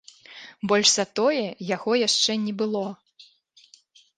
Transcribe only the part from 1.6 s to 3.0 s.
яго яшчэ не было.